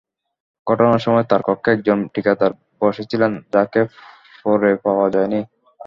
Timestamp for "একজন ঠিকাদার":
1.71-2.51